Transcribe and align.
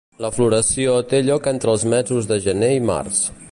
La 0.23 0.29
floració 0.37 0.95
té 1.11 1.19
lloc 1.27 1.51
entre 1.53 1.71
els 1.77 1.85
mesos 1.93 2.33
de 2.35 2.41
gener 2.49 2.73
i 2.79 2.83
març. 2.91 3.25